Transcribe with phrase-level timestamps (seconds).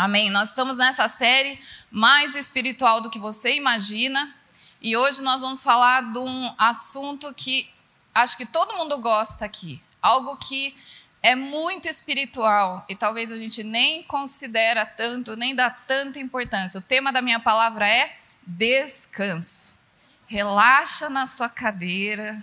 [0.00, 0.30] Amém.
[0.30, 4.34] Nós estamos nessa série mais espiritual do que você imagina.
[4.80, 7.70] E hoje nós vamos falar de um assunto que
[8.14, 9.78] acho que todo mundo gosta aqui.
[10.00, 10.74] Algo que
[11.22, 16.80] é muito espiritual e talvez a gente nem considera tanto, nem dá tanta importância.
[16.80, 19.78] O tema da minha palavra é descanso.
[20.26, 22.42] Relaxa na sua cadeira,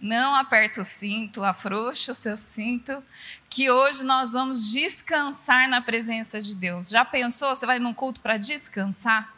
[0.00, 3.02] não aperta o cinto, afrouxa o seu cinto,
[3.48, 6.88] que hoje nós vamos descansar na presença de Deus.
[6.88, 7.54] Já pensou?
[7.54, 9.34] Você vai num culto para descansar?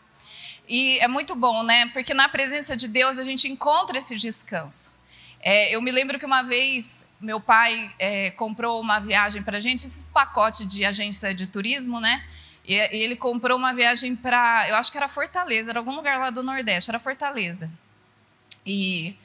[0.69, 1.87] E é muito bom, né?
[1.89, 4.97] Porque na presença de Deus a gente encontra esse descanso.
[5.41, 9.61] É, eu me lembro que uma vez meu pai é, comprou uma viagem para a
[9.61, 12.25] gente, esses pacotes de agência de turismo, né?
[12.65, 16.19] E, e ele comprou uma viagem para, eu acho que era Fortaleza, era algum lugar
[16.19, 17.71] lá do Nordeste, era Fortaleza.
[18.65, 19.17] E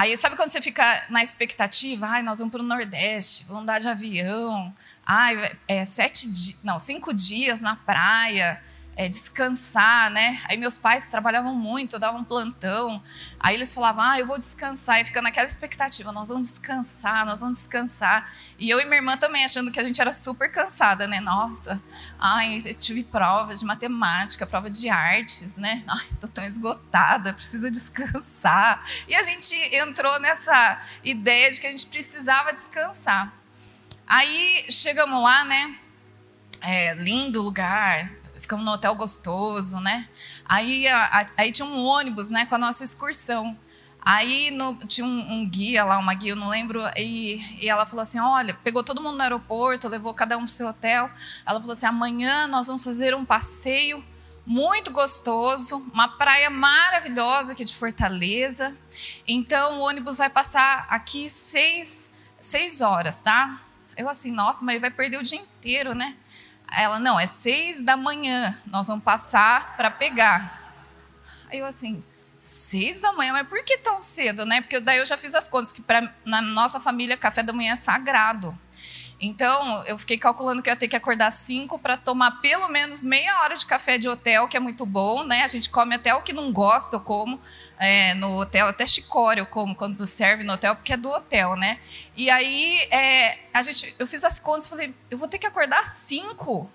[0.00, 2.06] Aí, sabe quando você fica na expectativa?
[2.06, 4.74] Ai, nós vamos para o Nordeste, vamos andar de avião.
[5.04, 8.58] Ai, é sete dias, não, cinco dias na praia
[9.00, 10.38] é, descansar, né?
[10.44, 13.02] Aí meus pais trabalhavam muito, davam plantão.
[13.38, 15.00] Aí eles falavam, ah, eu vou descansar.
[15.00, 18.30] E fica naquela expectativa, nós vamos descansar, nós vamos descansar.
[18.58, 21.18] E eu e minha irmã também, achando que a gente era super cansada, né?
[21.18, 21.82] Nossa,
[22.18, 25.82] ai, eu tive prova de matemática, prova de artes, né?
[25.88, 28.84] Ai, tô tão esgotada, preciso descansar.
[29.08, 33.32] E a gente entrou nessa ideia de que a gente precisava descansar.
[34.06, 35.78] Aí chegamos lá, né?
[36.60, 38.19] É, lindo lugar,
[38.50, 40.08] ficamos no hotel gostoso, né?
[40.44, 43.56] Aí, a, a, aí tinha um ônibus, né, com a nossa excursão.
[44.02, 47.86] Aí no, tinha um, um, guia lá, uma guia, eu não lembro, e, e, ela
[47.86, 51.08] falou assim: olha, pegou todo mundo no aeroporto, levou cada um para seu hotel.
[51.46, 54.02] Ela falou assim: amanhã nós vamos fazer um passeio
[54.44, 58.74] muito gostoso, uma praia maravilhosa aqui de Fortaleza.
[59.28, 63.60] Então o ônibus vai passar aqui seis, seis horas, tá?
[63.96, 66.16] Eu assim, nossa, mas vai perder o dia inteiro, né?
[66.76, 70.60] Ela, não, é seis da manhã, nós vamos passar para pegar.
[71.50, 72.02] Aí eu assim,
[72.38, 74.60] seis da manhã, mas por que tão cedo, né?
[74.60, 77.72] Porque daí eu já fiz as contas, que pra, na nossa família café da manhã
[77.72, 78.56] é sagrado.
[79.20, 83.02] Então, eu fiquei calculando que eu ia ter que acordar cinco para tomar pelo menos
[83.02, 85.42] meia hora de café de hotel, que é muito bom, né?
[85.42, 87.38] A gente come até o que não gosta, eu como
[87.78, 91.54] é, no hotel, até chicória eu como quando serve no hotel, porque é do hotel,
[91.54, 91.78] né?
[92.16, 95.46] E aí, é, a gente, eu fiz as contas e falei, eu vou ter que
[95.46, 96.70] acordar cinco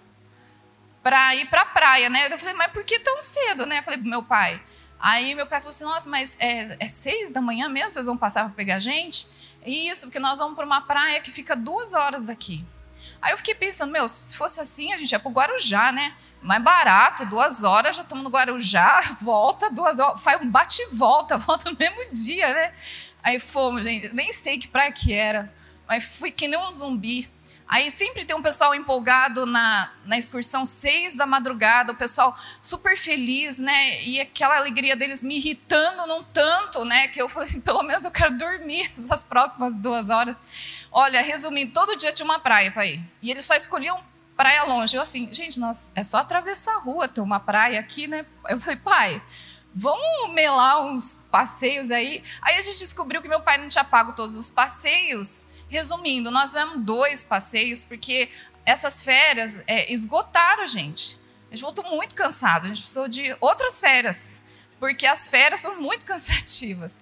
[1.01, 2.27] para ir para a praia, né?
[2.31, 3.79] Eu falei, mas por que tão cedo, né?
[3.79, 4.61] Eu falei meu pai.
[4.99, 8.17] Aí meu pai falou assim, nossa, mas é, é seis da manhã mesmo, vocês vão
[8.17, 9.27] passar para pegar a gente?
[9.65, 12.63] Isso, porque nós vamos para uma praia que fica duas horas daqui.
[13.21, 16.13] Aí eu fiquei pensando, meu, se fosse assim, a gente ia para o Guarujá, né?
[16.41, 20.95] Mais barato, duas horas, já estamos no Guarujá, volta, duas horas, faz um bate e
[20.95, 22.73] volta, volta no mesmo dia, né?
[23.23, 25.51] Aí fomos, gente, nem sei que praia que era,
[25.87, 27.27] mas fui que nem um zumbi.
[27.67, 32.95] Aí sempre tem um pessoal empolgado na, na excursão seis da madrugada, o pessoal super
[32.95, 34.03] feliz, né?
[34.03, 37.07] E aquela alegria deles me irritando num tanto, né?
[37.07, 40.39] Que eu falei assim, pelo menos eu quero dormir essas próximas duas horas.
[40.91, 43.03] Olha, resumindo, todo dia tinha uma praia para ir.
[43.19, 43.99] E eles só escolhiam
[44.37, 44.95] praia longe.
[44.95, 48.27] Eu assim, gente, nós, é só atravessar a rua, tem uma praia aqui, né?
[48.47, 49.21] Eu falei, pai,
[49.73, 52.23] vamos melar uns passeios aí.
[52.43, 56.51] Aí a gente descobriu que meu pai não tinha pago todos os passeios Resumindo, nós
[56.51, 58.29] fizemos dois passeios porque
[58.65, 61.17] essas férias é, esgotaram a gente.
[61.51, 64.41] A gente voltou muito cansado, a gente precisou de outras férias,
[64.79, 66.99] porque as férias são muito cansativas.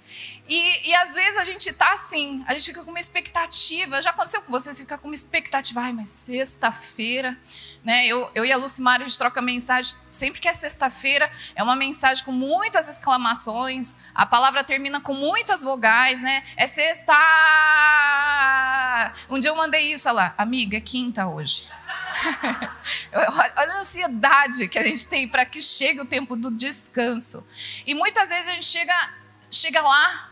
[0.48, 4.02] E, e às vezes a gente está assim, a gente fica com uma expectativa.
[4.02, 7.38] Já aconteceu com você, você fica com uma expectativa, ai, mas sexta-feira,
[7.84, 8.06] né?
[8.06, 11.78] Eu, eu e a Lucimar, a gente troca mensagem, sempre que é sexta-feira, é uma
[11.78, 16.44] mensagem com muitas exclamações, a palavra termina com muitas vogais, né?
[16.58, 17.14] É sexta!
[19.30, 21.72] Um dia eu mandei isso, olha lá, amiga, é quinta hoje.
[23.14, 27.46] Olha a ansiedade que a gente tem para que chegue o tempo do descanso.
[27.86, 29.14] E muitas vezes a gente chega,
[29.50, 30.32] chega lá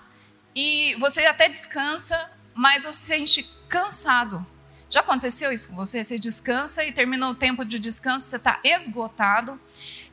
[0.55, 4.45] e você até descansa, mas você se sente cansado.
[4.89, 6.03] Já aconteceu isso com você?
[6.03, 9.59] Você descansa e termina o tempo de descanso, você está esgotado.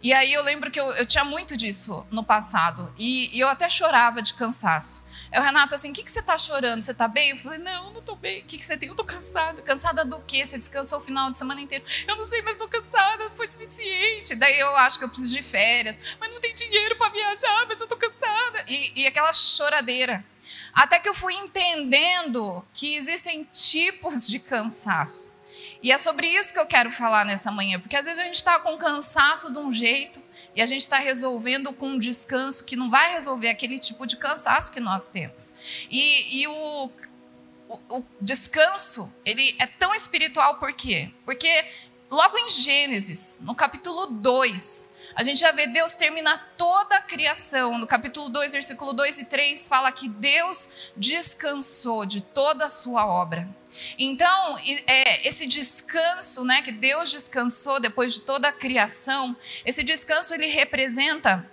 [0.01, 2.93] E aí eu lembro que eu, eu, tinha muito disso no passado.
[2.97, 5.05] E, e eu até chorava de cansaço.
[5.33, 6.83] Eu, Renato, assim, o que, que você está chorando?
[6.83, 7.31] Você está bem?
[7.31, 8.41] Eu falei, não, não estou bem.
[8.41, 8.89] O que, que você tem?
[8.89, 9.61] Eu estou cansada.
[9.63, 10.45] Cansada do quê?
[10.45, 11.85] Você descansou o final de semana inteiro.
[12.07, 14.35] Eu não sei, mas estou cansada, não foi suficiente.
[14.35, 15.99] Daí eu acho que eu preciso de férias.
[16.19, 18.65] Mas não tem dinheiro para viajar, mas eu estou cansada.
[18.67, 20.25] E, e aquela choradeira.
[20.73, 25.37] Até que eu fui entendendo que existem tipos de cansaço.
[25.83, 28.35] E é sobre isso que eu quero falar nessa manhã, porque às vezes a gente
[28.35, 30.21] está com cansaço de um jeito
[30.55, 34.17] e a gente está resolvendo com um descanso que não vai resolver aquele tipo de
[34.17, 35.55] cansaço que nós temos.
[35.91, 36.91] E, e o,
[37.69, 41.11] o, o descanso, ele é tão espiritual por quê?
[41.25, 41.65] Porque
[42.11, 47.77] logo em Gênesis, no capítulo 2, a gente já vê Deus terminar toda a criação.
[47.77, 53.05] No capítulo 2, versículo 2 e 3, fala que Deus descansou de toda a sua
[53.05, 53.49] obra.
[53.99, 54.57] Então,
[54.87, 60.47] é, esse descanso, né, que Deus descansou depois de toda a criação, esse descanso ele
[60.47, 61.45] representa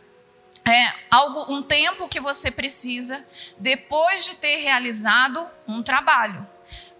[0.63, 3.25] é algo, um tempo que você precisa
[3.57, 6.47] depois de ter realizado um trabalho.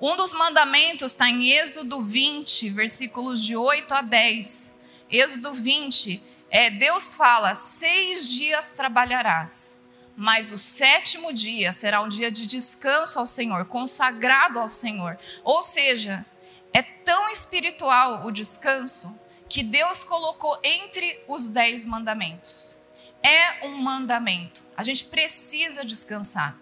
[0.02, 4.80] Um dos mandamentos está em Êxodo 20, versículos de 8 a 10.
[5.12, 9.82] Êxodo 20 é, Deus fala: seis dias trabalharás,
[10.16, 15.18] mas o sétimo dia será um dia de descanso ao Senhor, consagrado ao Senhor.
[15.44, 16.26] Ou seja,
[16.72, 19.14] é tão espiritual o descanso
[19.50, 22.78] que Deus colocou entre os dez mandamentos.
[23.22, 24.64] É um mandamento.
[24.78, 26.58] A gente precisa descansar.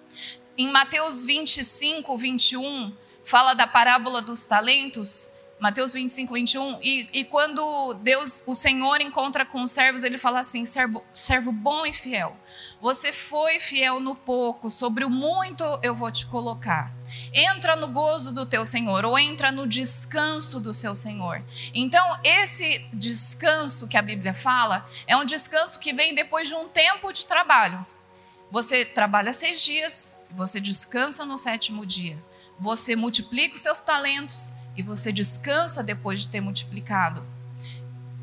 [0.58, 5.30] Em Mateus 25, 21, fala da parábola dos talentos.
[5.64, 6.80] Mateus 25, 21.
[6.82, 11.54] E, e quando Deus, o Senhor, encontra com os servos, ele fala assim: servo, servo
[11.54, 12.36] bom e fiel.
[12.82, 16.92] Você foi fiel no pouco, sobre o muito eu vou te colocar.
[17.32, 21.42] Entra no gozo do teu Senhor, ou entra no descanso do seu Senhor.
[21.74, 26.68] Então, esse descanso que a Bíblia fala é um descanso que vem depois de um
[26.68, 27.88] tempo de trabalho.
[28.52, 32.22] Você trabalha seis dias, você descansa no sétimo dia.
[32.60, 37.24] Você multiplica os seus talentos e você descansa depois de ter multiplicado.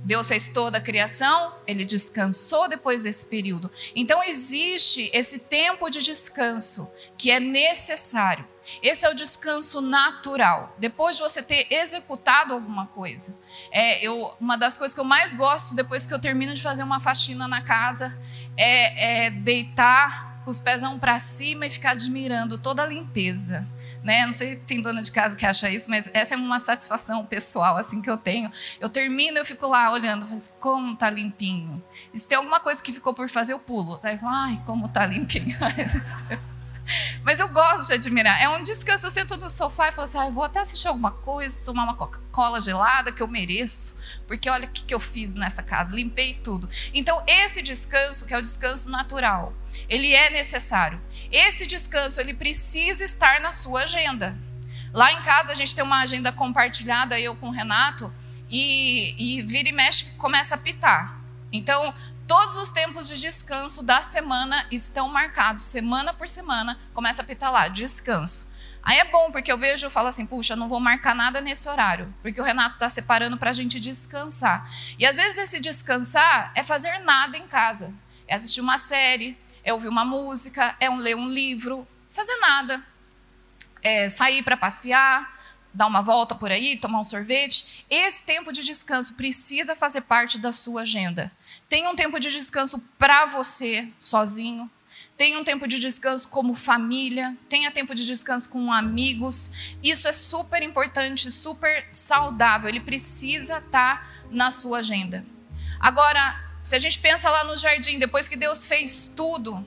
[0.03, 3.71] Deus fez toda a criação, ele descansou depois desse período.
[3.95, 6.89] Então existe esse tempo de descanso
[7.19, 8.45] que é necessário.
[8.83, 10.75] Esse é o descanso natural.
[10.79, 13.37] Depois de você ter executado alguma coisa.
[13.71, 16.83] É, eu, uma das coisas que eu mais gosto depois que eu termino de fazer
[16.83, 18.17] uma faxina na casa
[18.57, 23.67] é, é deitar com os pés para cima e ficar admirando toda a limpeza
[24.03, 24.25] né?
[24.25, 27.25] Não sei se tem dona de casa que acha isso, mas essa é uma satisfação
[27.25, 28.51] pessoal assim que eu tenho.
[28.81, 31.83] Eu termino, eu fico lá olhando, assim, como tá limpinho.
[32.13, 33.99] E se tem alguma coisa que ficou por fazer, eu pulo.
[34.03, 35.57] Daí eu falo, ai, como tá limpinho.
[37.25, 38.41] Mas eu gosto de admirar.
[38.41, 39.07] É um descanso.
[39.07, 41.95] Eu sento no sofá e falo assim: ah, vou até assistir alguma coisa, tomar uma
[41.95, 43.99] Coca-Cola gelada que eu mereço.
[44.27, 46.69] Porque olha o que, que eu fiz nessa casa, limpei tudo.
[46.93, 49.53] Então, esse descanso, que é o descanso natural,
[49.89, 51.01] ele é necessário.
[51.31, 54.37] Esse descanso, ele precisa estar na sua agenda.
[54.93, 58.13] Lá em casa, a gente tem uma agenda compartilhada, eu com o Renato,
[58.51, 61.21] e, e vira e mexe, começa a pitar.
[61.53, 61.95] Então,
[62.31, 67.51] Todos os tempos de descanso da semana estão marcados, semana por semana, começa a pitar
[67.51, 68.49] lá, descanso.
[68.85, 71.69] Aí é bom, porque eu vejo e falo assim, puxa, não vou marcar nada nesse
[71.69, 74.73] horário, porque o Renato está separando para a gente descansar.
[74.97, 77.93] E às vezes esse descansar é fazer nada em casa.
[78.29, 82.81] É assistir uma série, é ouvir uma música, é um, ler um livro, fazer nada.
[83.83, 85.37] É sair para passear,
[85.75, 87.85] dar uma volta por aí, tomar um sorvete.
[87.91, 91.33] Esse tempo de descanso precisa fazer parte da sua agenda.
[91.71, 94.69] Tenha um tempo de descanso para você, sozinho.
[95.17, 97.37] Tenha um tempo de descanso como família.
[97.49, 99.77] Tenha tempo de descanso com amigos.
[99.81, 102.69] Isso é super importante, super saudável.
[102.69, 105.25] Ele precisa estar tá na sua agenda.
[105.79, 109.65] Agora, se a gente pensa lá no jardim, depois que Deus fez tudo,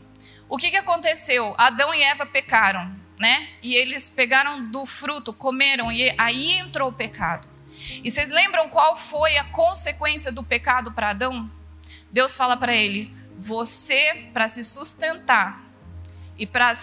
[0.50, 1.56] o que, que aconteceu?
[1.58, 3.48] Adão e Eva pecaram, né?
[3.62, 7.48] E eles pegaram do fruto, comeram, e aí entrou o pecado.
[8.04, 11.50] E vocês lembram qual foi a consequência do pecado para Adão?
[12.14, 15.64] Deus fala para ele: você, para se sustentar
[16.38, 16.74] e para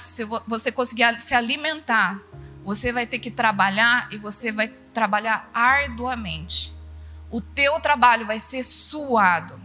[0.46, 2.20] você conseguir se alimentar,
[2.64, 6.76] você vai ter que trabalhar e você vai trabalhar arduamente.
[7.30, 9.60] O teu trabalho vai ser suado.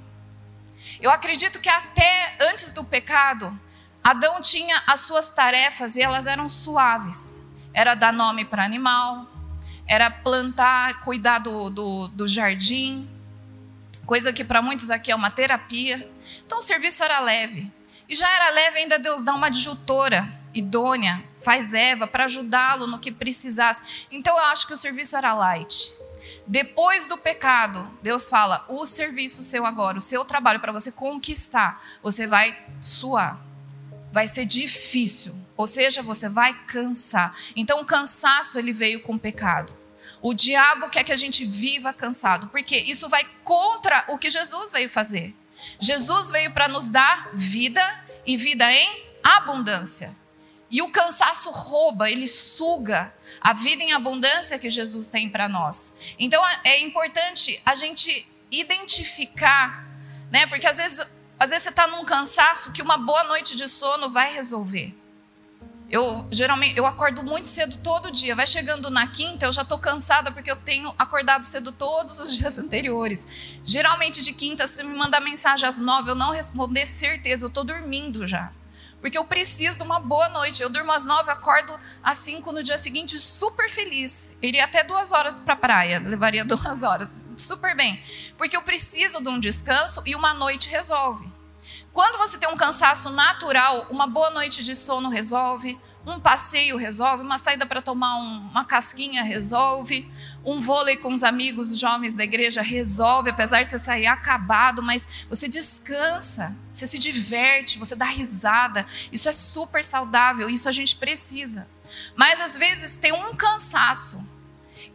[1.01, 3.59] Eu acredito que até antes do pecado,
[4.03, 7.43] Adão tinha as suas tarefas e elas eram suaves.
[7.73, 9.27] Era dar nome para animal,
[9.87, 13.09] era plantar, cuidar do, do, do jardim,
[14.05, 16.09] coisa que para muitos aqui é uma terapia.
[16.45, 17.71] Então o serviço era leve.
[18.07, 22.99] E já era leve ainda Deus dá uma adjutora idônea, faz Eva para ajudá-lo no
[22.99, 24.05] que precisasse.
[24.11, 25.93] Então eu acho que o serviço era light.
[26.47, 31.83] Depois do pecado, Deus fala: o serviço seu agora, o seu trabalho para você conquistar,
[32.01, 33.39] você vai suar.
[34.11, 37.35] Vai ser difícil, ou seja, você vai cansar.
[37.53, 39.75] Então o cansaço ele veio com o pecado.
[40.21, 44.71] O diabo quer que a gente viva cansado, porque isso vai contra o que Jesus
[44.71, 45.35] veio fazer.
[45.79, 47.81] Jesus veio para nos dar vida
[48.25, 50.15] e vida em abundância.
[50.69, 55.95] E o cansaço rouba, ele suga a vida em abundância que Jesus tem para nós.
[56.17, 59.87] Então é importante a gente identificar,
[60.31, 60.45] né?
[60.47, 60.99] Porque às vezes,
[61.39, 64.93] às vezes você está num cansaço que uma boa noite de sono vai resolver.
[65.89, 68.35] Eu geralmente eu acordo muito cedo todo dia.
[68.35, 72.35] Vai chegando na quinta, eu já estou cansada porque eu tenho acordado cedo todos os
[72.37, 73.27] dias anteriores.
[73.63, 77.63] Geralmente de quinta, se me mandar mensagem às nove, eu não responder, certeza, eu estou
[77.63, 78.51] dormindo já.
[78.99, 80.63] Porque eu preciso de uma boa noite.
[80.63, 84.35] Eu durmo às nove, acordo às cinco no dia seguinte, super feliz.
[84.41, 88.01] Iria até duas horas para a praia, levaria duas horas, super bem.
[88.35, 91.34] Porque eu preciso de um descanso e uma noite resolve.
[91.95, 97.23] Quando você tem um cansaço natural, uma boa noite de sono resolve, um passeio resolve,
[97.23, 100.11] uma saída para tomar um, uma casquinha resolve,
[100.43, 104.83] um vôlei com os amigos os jovens da igreja resolve, apesar de você sair acabado,
[104.83, 108.85] mas você descansa, você se diverte, você dá risada.
[109.09, 111.65] Isso é super saudável, isso a gente precisa.
[112.13, 114.21] Mas às vezes tem um cansaço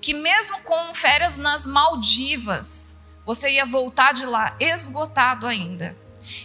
[0.03, 5.97] que mesmo com férias nas Maldivas, você ia voltar de lá esgotado ainda.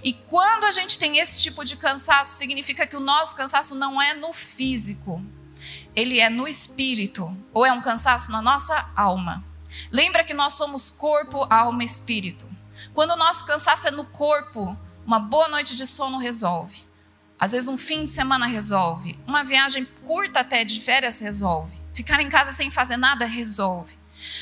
[0.03, 4.01] E quando a gente tem esse tipo de cansaço, significa que o nosso cansaço não
[4.01, 5.23] é no físico,
[5.95, 9.43] ele é no espírito, ou é um cansaço na nossa alma.
[9.91, 12.47] Lembra que nós somos corpo, alma e espírito.
[12.93, 16.83] Quando o nosso cansaço é no corpo, uma boa noite de sono resolve.
[17.39, 19.19] Às vezes um fim de semana resolve.
[19.27, 21.81] Uma viagem curta até de férias resolve.
[21.93, 23.97] Ficar em casa sem fazer nada resolve.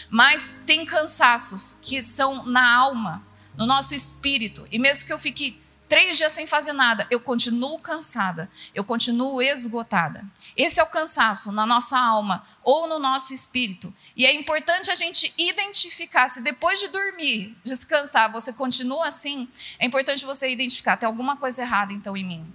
[0.10, 3.26] Mas tem cansaços que são na alma
[3.58, 4.68] no nosso espírito.
[4.72, 9.42] E mesmo que eu fique três dias sem fazer nada, eu continuo cansada, eu continuo
[9.42, 10.26] esgotada.
[10.58, 13.94] Esse é o cansaço na nossa alma ou no nosso espírito.
[14.16, 19.86] E é importante a gente identificar se depois de dormir, descansar, você continua assim, é
[19.86, 22.54] importante você identificar, tem alguma coisa errada então em mim.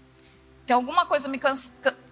[0.67, 1.41] Tem alguma coisa me,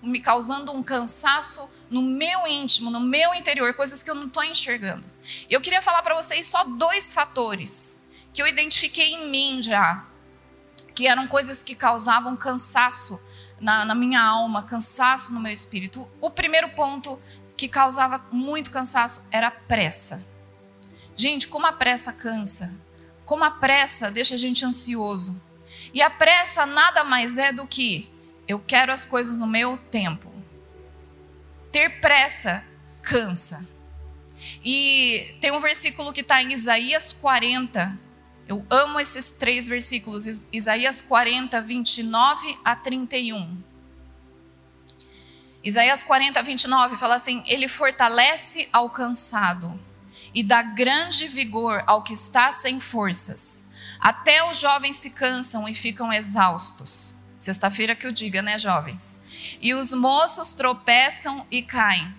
[0.02, 4.43] me causando um cansaço no meu íntimo, no meu interior, coisas que eu não estou
[4.45, 5.05] enxergando.
[5.50, 8.00] Eu queria falar para vocês só dois fatores
[8.37, 10.05] que eu identifiquei em mim já,
[10.95, 13.19] que eram coisas que causavam cansaço
[13.59, 16.07] na, na minha alma, cansaço no meu espírito.
[16.21, 17.19] O primeiro ponto
[17.57, 20.23] que causava muito cansaço era a pressa.
[21.16, 22.78] Gente, como a pressa cansa,
[23.25, 25.40] como a pressa deixa a gente ansioso.
[25.95, 28.12] E a pressa nada mais é do que
[28.47, 30.31] eu quero as coisas no meu tempo.
[31.73, 32.62] Ter pressa
[33.00, 33.66] cansa.
[34.62, 38.05] E tem um versículo que está em Isaías 40,
[38.49, 43.61] eu amo esses três versículos, Isaías 40, 29 a 31.
[45.65, 49.79] Isaías 40, 29 fala assim: Ele fortalece ao cansado
[50.33, 53.69] e dá grande vigor ao que está sem forças.
[53.99, 57.17] Até os jovens se cansam e ficam exaustos.
[57.37, 59.21] Sexta-feira que eu diga, né, jovens?
[59.61, 62.15] E os moços tropeçam e caem.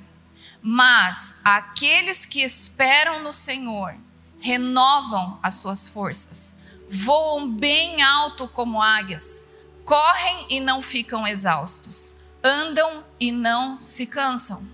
[0.62, 3.96] Mas aqueles que esperam no Senhor
[4.40, 9.50] renovam as suas forças, voam bem alto como águias,
[9.86, 14.68] correm e não ficam exaustos, andam e não se cansam.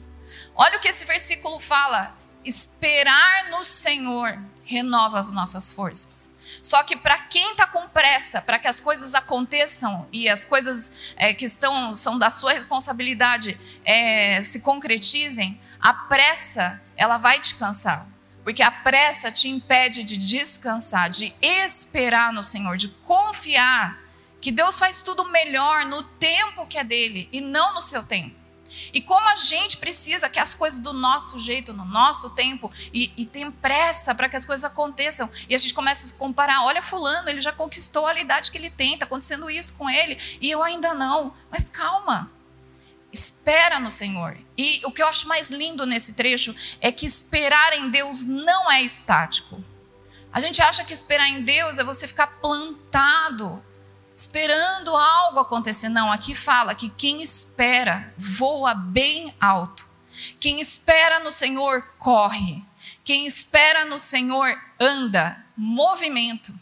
[0.56, 6.34] Olha o que esse versículo fala: esperar no Senhor renova as nossas forças.
[6.62, 11.14] Só que para quem está com pressa, para que as coisas aconteçam e as coisas
[11.18, 17.56] é, que estão são da sua responsabilidade é, se concretizem, a pressa ela vai te
[17.56, 18.08] cansar.
[18.44, 24.02] Porque a pressa te impede de descansar, de esperar no Senhor, de confiar
[24.42, 28.44] que Deus faz tudo melhor no tempo que é dele e não no seu tempo.
[28.92, 33.12] E como a gente precisa que as coisas do nosso jeito, no nosso tempo, e,
[33.16, 36.64] e tem pressa para que as coisas aconteçam, e a gente começa a se comparar:
[36.66, 40.18] olha, Fulano, ele já conquistou a idade que ele tem, está acontecendo isso com ele,
[40.42, 41.34] e eu ainda não.
[41.52, 42.32] Mas calma,
[43.14, 44.36] espera no Senhor.
[44.58, 48.70] E o que eu acho mais lindo nesse trecho é que esperar em Deus não
[48.70, 49.64] é estático.
[50.34, 53.64] A gente acha que esperar em Deus é você ficar plantado,
[54.16, 55.90] esperando algo acontecer.
[55.90, 59.88] Não, aqui fala que quem espera voa bem alto.
[60.40, 62.64] Quem espera no Senhor corre.
[63.04, 66.54] Quem espera no Senhor anda, movimento.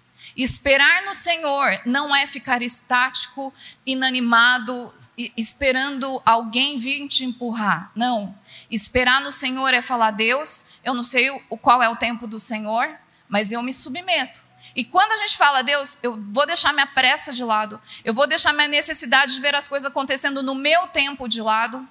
[0.44, 3.54] Esperar no Senhor não é ficar estático,
[3.86, 4.92] inanimado,
[5.38, 7.92] esperando alguém vir te empurrar.
[7.96, 8.36] Não.
[8.68, 12.40] Esperar no Senhor é falar: Deus, eu não sei o qual é o tempo do
[12.40, 12.90] Senhor,
[13.30, 14.42] mas eu me submeto.
[14.76, 18.26] E quando a gente fala, Deus, eu vou deixar minha pressa de lado, eu vou
[18.26, 21.88] deixar minha necessidade de ver as coisas acontecendo no meu tempo de lado,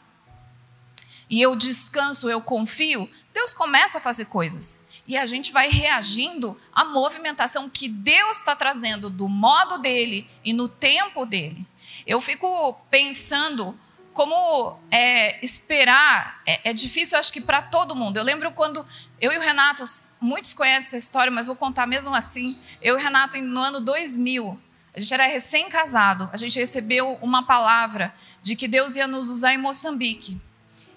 [1.29, 6.57] e eu descanso, eu confio, Deus começa a fazer coisas e a gente vai reagindo
[6.73, 11.67] à movimentação que Deus está trazendo do modo dele e no tempo dele.
[12.07, 13.77] Eu fico pensando
[14.13, 18.19] como é, esperar é, é, difícil, acho que para todo mundo.
[18.19, 18.87] Eu lembro quando
[19.21, 19.83] eu e o Renato,
[20.21, 22.57] muitos conhecem essa história, mas vou contar mesmo assim.
[22.81, 24.57] Eu e o Renato, no ano 2000,
[24.95, 26.31] A gente era recém-casado.
[26.33, 28.15] A gente recebeu uma palavra
[28.45, 30.41] de que Deus ia nos usar em Moçambique.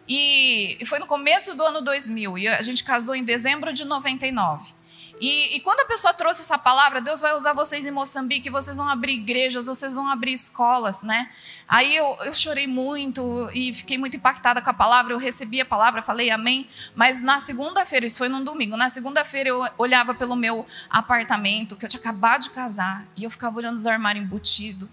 [0.07, 2.37] E foi no começo do ano 2000.
[2.37, 4.73] E a gente casou em dezembro de 99.
[5.21, 8.75] E, e, quando a pessoa trouxe essa palavra, Deus vai usar vocês em Moçambique, vocês
[8.75, 11.29] vão abrir igrejas, vocês vão abrir escolas, né?
[11.67, 15.13] Aí eu, eu chorei muito e fiquei muito impactada com a palavra.
[15.13, 16.67] Eu recebi a palavra, falei amém.
[16.93, 21.85] Mas na segunda-feira, isso foi num domingo, na segunda-feira eu olhava pelo meu apartamento, que
[21.85, 24.89] eu tinha acabado de casar, e eu ficava olhando os armários embutidos.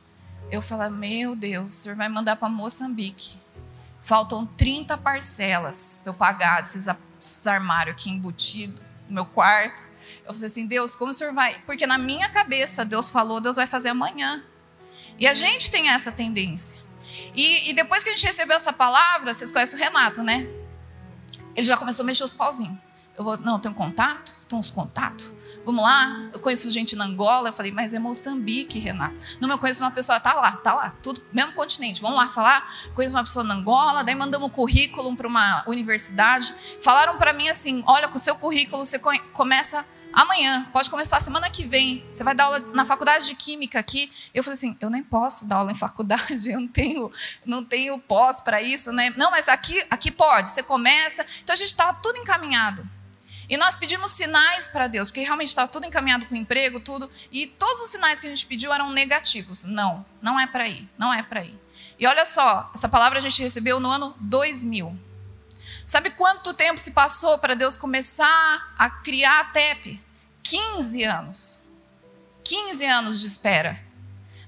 [0.51, 3.37] Eu falava, meu Deus, o senhor vai mandar para Moçambique.
[4.03, 6.87] Faltam 30 parcelas para eu pagar esses,
[7.21, 9.83] esses armários aqui embutidos no meu quarto.
[10.27, 11.61] Eu falei assim, Deus, como o senhor vai?
[11.67, 14.43] Porque na minha cabeça, Deus falou, Deus vai fazer amanhã.
[15.19, 16.81] E a gente tem essa tendência.
[17.35, 20.47] E, e depois que a gente recebeu essa palavra, vocês conhecem o Renato, né?
[21.55, 22.79] Ele já começou a mexer os pauzinhos.
[23.17, 25.35] Eu vou, não, eu tenho contato, tenho uns contatos.
[25.71, 27.51] Vamos lá, eu conheço gente na Angola.
[27.51, 29.15] Eu falei, mas é Moçambique, Renato.
[29.41, 32.03] Não, eu conheço uma pessoa, tá lá, tá lá, tudo, mesmo continente.
[32.03, 32.69] Vamos lá falar.
[32.93, 36.53] Conheço uma pessoa na Angola, daí mandamos um currículo para uma universidade.
[36.81, 38.99] Falaram para mim assim: olha, com o seu currículo você
[39.33, 43.79] começa amanhã, pode começar semana que vem, você vai dar aula na faculdade de química
[43.79, 44.11] aqui.
[44.35, 47.13] Eu falei assim, eu nem posso dar aula em faculdade, eu não tenho,
[47.47, 49.15] não tenho pós para isso, né?
[49.17, 50.49] Não, mas aqui, aqui pode.
[50.49, 51.25] Você começa.
[51.45, 52.85] Então a gente estava tudo encaminhado.
[53.51, 57.11] E nós pedimos sinais para Deus, porque realmente estava tudo encaminhado com o emprego, tudo.
[57.33, 59.65] E todos os sinais que a gente pediu eram negativos.
[59.65, 61.59] Não, não é para ir, não é para ir.
[61.99, 64.97] E olha só, essa palavra a gente recebeu no ano 2000.
[65.85, 70.01] Sabe quanto tempo se passou para Deus começar a criar a TEP?
[70.45, 71.69] 15 anos.
[72.45, 73.83] 15 anos de espera.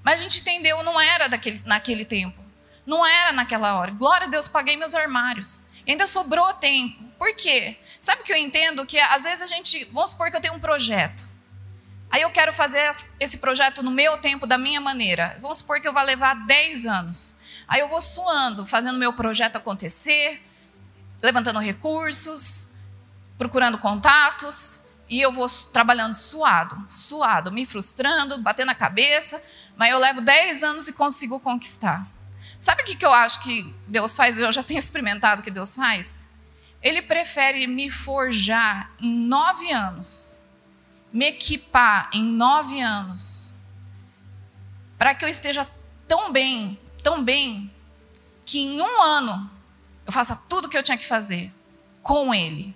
[0.01, 2.41] Mas a gente entendeu, não era daquele, naquele tempo.
[2.85, 3.91] Não era naquela hora.
[3.91, 5.63] Glória a Deus, paguei meus armários.
[5.85, 7.03] E ainda sobrou tempo.
[7.19, 7.77] Por quê?
[8.03, 8.85] Sabe o que eu entendo?
[8.85, 9.85] Que às vezes a gente.
[9.85, 11.25] Vamos supor que eu tenho um projeto.
[12.11, 15.37] Aí eu quero fazer esse projeto no meu tempo, da minha maneira.
[15.41, 17.37] Vamos supor que eu vá levar 10 anos.
[17.65, 20.45] Aí eu vou suando, fazendo meu projeto acontecer,
[21.21, 22.73] levantando recursos,
[23.37, 29.41] procurando contatos, e eu vou trabalhando suado, suado, me frustrando, batendo a cabeça,
[29.77, 32.05] mas eu levo 10 anos e consigo conquistar.
[32.59, 34.37] Sabe o que eu acho que Deus faz?
[34.37, 36.32] Eu já tenho experimentado o que Deus faz.
[36.83, 40.45] Ele prefere me forjar em nove anos,
[41.13, 43.55] me equipar em nove anos,
[44.97, 45.65] para que eu esteja
[46.05, 47.71] tão bem, tão bem,
[48.45, 49.49] que em um ano
[50.05, 51.53] eu faça tudo o que eu tinha que fazer
[52.01, 52.75] com Ele,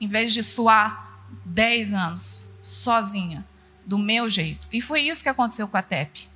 [0.00, 3.44] em vez de suar dez anos sozinha,
[3.84, 4.68] do meu jeito.
[4.72, 6.28] E foi isso que aconteceu com a TEP.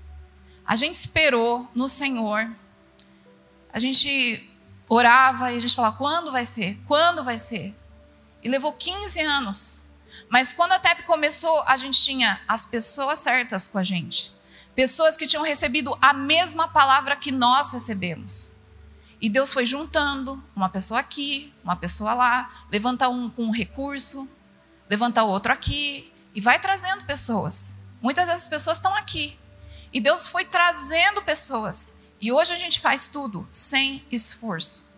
[0.66, 2.50] A gente esperou no Senhor,
[3.72, 4.50] a gente
[4.88, 6.78] orava e a gente falava: quando vai ser?
[6.86, 7.74] Quando vai ser?
[8.42, 9.82] E levou 15 anos.
[10.28, 14.34] Mas quando a TEP começou, a gente tinha as pessoas certas com a gente.
[14.74, 18.56] Pessoas que tinham recebido a mesma palavra que nós recebemos.
[19.20, 24.28] E Deus foi juntando uma pessoa aqui, uma pessoa lá, levanta um com um recurso,
[24.88, 27.78] levanta outro aqui, e vai trazendo pessoas.
[28.02, 29.38] Muitas dessas pessoas estão aqui.
[29.92, 31.98] E Deus foi trazendo pessoas.
[32.20, 34.88] E hoje a gente faz tudo sem esforço.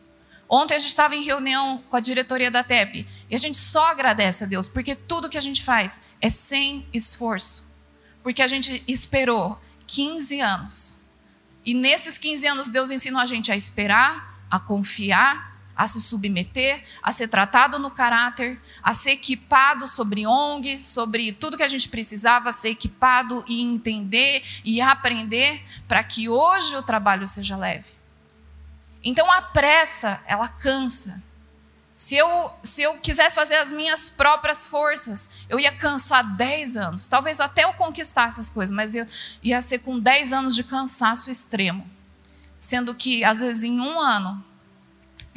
[0.49, 3.87] Ontem a gente estava em reunião com a diretoria da TEP e a gente só
[3.87, 7.67] agradece a Deus, porque tudo que a gente faz é sem esforço.
[8.23, 10.99] Porque a gente esperou 15 anos
[11.69, 16.83] e nesses 15 anos, Deus ensinou a gente a esperar, a confiar, a se submeter,
[17.01, 21.89] a ser tratado no caráter, a ser equipado sobre ONG, sobre tudo que a gente
[21.89, 27.87] precisava ser equipado e entender e aprender para que hoje o trabalho seja leve.
[29.05, 31.23] Então a pressa, ela cansa.
[31.95, 37.07] Se eu, se eu quisesse fazer as minhas próprias forças, eu ia cansar 10 anos.
[37.07, 39.07] Talvez até eu conquistasse essas coisas, mas eu
[39.43, 41.89] ia ser com 10 anos de cansaço extremo.
[42.59, 44.45] Sendo que, às vezes, em um ano,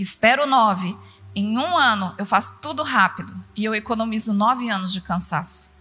[0.01, 0.97] espero nove,
[1.35, 5.71] em um ano eu faço tudo rápido e eu economizo nove anos de cansaço.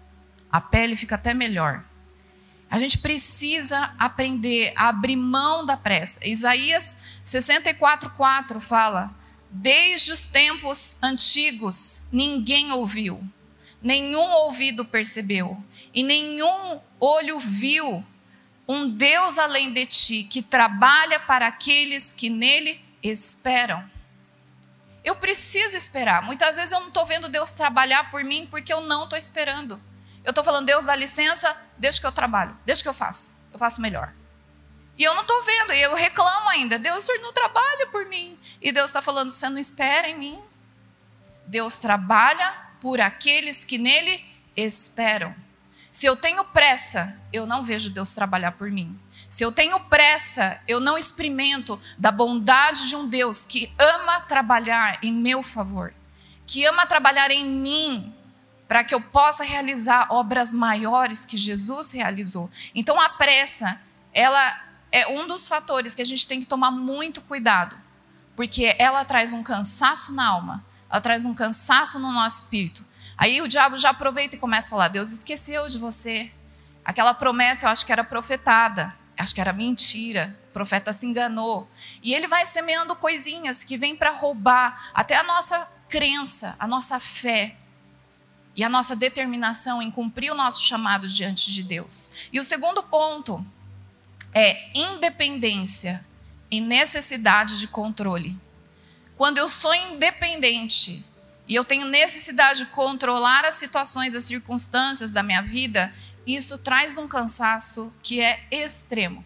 [0.51, 1.85] A pele fica até melhor.
[2.71, 6.27] A gente precisa aprender a abrir mão da pressa.
[6.27, 9.15] Isaías 64,4 fala
[9.51, 13.21] Desde os tempos antigos, ninguém ouviu,
[13.83, 15.61] nenhum ouvido percebeu,
[15.93, 18.05] e nenhum olho viu
[18.69, 23.83] um Deus além de ti, que trabalha para aqueles que nele esperam.
[25.05, 26.23] Eu preciso esperar.
[26.23, 29.81] Muitas vezes eu não estou vendo Deus trabalhar por mim porque eu não estou esperando.
[30.23, 33.59] Eu estou falando, Deus, dá licença, deixa que eu trabalho, deixa que eu faço, eu
[33.59, 34.13] faço melhor.
[34.99, 36.79] E eu não estou vendo, e eu reclamo ainda.
[36.79, 38.39] Deus, Senhor não trabalha por mim.
[38.61, 40.39] E Deus está falando, você não espera em mim.
[41.47, 44.23] Deus trabalha por aqueles que nele
[44.55, 45.35] esperam.
[45.91, 48.99] Se eu tenho pressa, eu não vejo Deus trabalhar por mim.
[49.31, 54.99] Se eu tenho pressa, eu não experimento da bondade de um Deus que ama trabalhar
[55.05, 55.95] em meu favor,
[56.45, 58.13] que ama trabalhar em mim,
[58.67, 62.51] para que eu possa realizar obras maiores que Jesus realizou.
[62.75, 63.81] Então a pressa,
[64.13, 67.79] ela é um dos fatores que a gente tem que tomar muito cuidado,
[68.35, 72.85] porque ela traz um cansaço na alma, ela traz um cansaço no nosso espírito.
[73.17, 76.33] Aí o diabo já aproveita e começa a falar: Deus esqueceu de você.
[76.85, 81.71] Aquela promessa eu acho que era profetada acho que era mentira, o profeta se enganou.
[82.03, 86.99] E ele vai semeando coisinhas que vêm para roubar até a nossa crença, a nossa
[86.99, 87.57] fé
[88.57, 92.11] e a nossa determinação em cumprir o nosso chamado diante de Deus.
[92.33, 93.45] E o segundo ponto
[94.33, 96.05] é independência
[96.51, 98.39] e necessidade de controle.
[99.17, 101.05] Quando eu sou independente
[101.47, 105.93] e eu tenho necessidade de controlar as situações, as circunstâncias da minha vida,
[106.27, 109.25] isso traz um cansaço que é extremo.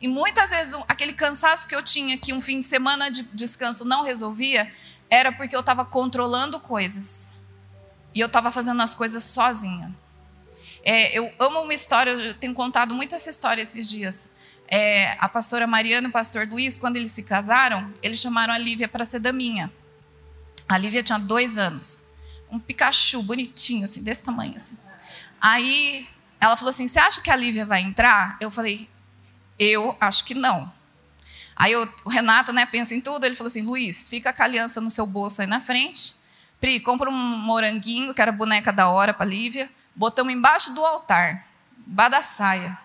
[0.00, 3.84] E muitas vezes aquele cansaço que eu tinha que um fim de semana de descanso
[3.84, 4.72] não resolvia,
[5.10, 7.38] era porque eu estava controlando coisas.
[8.14, 9.94] E eu estava fazendo as coisas sozinha.
[10.82, 14.32] É, eu amo uma história, eu tenho contado muito essa história esses dias.
[14.66, 18.58] É, a pastora Mariana e o pastor Luiz, quando eles se casaram, eles chamaram a
[18.58, 19.70] Lívia para ser daminha.
[20.68, 22.06] A Lívia tinha dois anos.
[22.50, 24.56] Um Pikachu bonitinho, assim, desse tamanho.
[24.56, 24.78] Assim.
[25.40, 26.08] Aí
[26.40, 28.36] ela falou assim: Você acha que a Lívia vai entrar?
[28.40, 28.88] Eu falei:
[29.58, 30.72] Eu acho que não.
[31.54, 33.26] Aí eu, o Renato né, pensa em tudo.
[33.26, 36.14] Ele falou assim: Luiz, fica com a aliança no seu bolso aí na frente.
[36.58, 39.70] Pri, compra um moranguinho, que era boneca da hora para Lívia.
[39.94, 41.46] Botamos embaixo do altar,
[41.86, 42.78] embaixo da saia.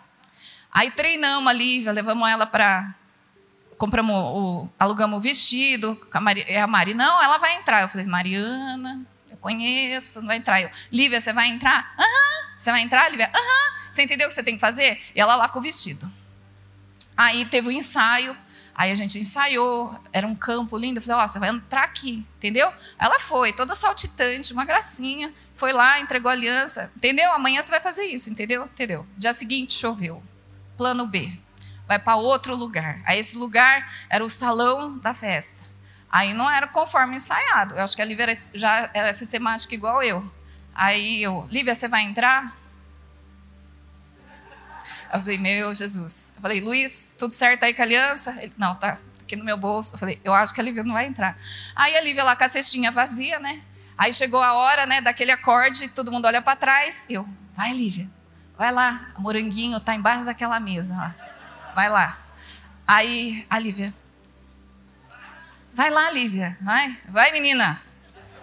[0.72, 2.94] Aí treinamos a Lívia, levamos ela para.
[3.78, 6.00] Compramos o, alugamos o vestido.
[6.12, 7.82] A Mari, a Mari, não, ela vai entrar.
[7.82, 9.06] Eu falei, Mariana,
[9.45, 10.60] conheço, não vai entrar.
[10.60, 11.93] Eu, Lívia, você vai entrar?
[11.99, 12.55] Aham.
[12.58, 13.29] Você vai entrar, Lívia?
[13.31, 13.91] Aham.
[13.91, 14.99] Você entendeu o que você tem que fazer?
[15.13, 16.12] E ela lá com o vestido.
[17.15, 18.36] Aí teve o um ensaio,
[18.73, 20.97] aí a gente ensaiou, era um campo lindo.
[20.97, 22.73] Eu falei, ó, oh, você vai entrar aqui, entendeu?
[22.97, 25.31] Ela foi, toda saltitante, uma gracinha.
[25.53, 26.91] Foi lá, entregou a aliança.
[26.95, 27.31] Entendeu?
[27.31, 28.65] Amanhã você vai fazer isso, entendeu?
[28.65, 29.05] Entendeu?
[29.15, 30.23] Dia seguinte choveu.
[30.75, 31.31] Plano B.
[31.88, 32.99] Vai para outro lugar.
[33.05, 35.75] Aí esse lugar era o salão da festa.
[36.12, 37.76] Aí não era conforme ensaiado.
[37.76, 40.30] Eu acho que a Lívia já era sistemática igual eu.
[40.74, 42.58] Aí eu, Lívia, você vai entrar?
[45.13, 46.34] Eu falei, meu Jesus.
[46.36, 48.36] Eu falei, Luiz, tudo certo aí com a aliança?
[48.41, 49.96] Ele, não, tá aqui no meu bolso.
[49.96, 51.38] Eu falei, eu acho que a Lívia não vai entrar.
[51.76, 53.62] Aí a Lívia lá com a cestinha vazia, né?
[53.98, 57.06] Aí chegou a hora, né, daquele acorde, todo mundo olha para trás.
[57.10, 58.10] Eu, vai, Lívia,
[58.58, 59.08] vai lá.
[59.18, 61.15] Moranguinho tá embaixo daquela mesa lá.
[61.74, 62.18] Vai lá.
[62.86, 63.94] Aí a Lívia,
[65.76, 67.80] vai lá, Lívia, vai, vai, menina,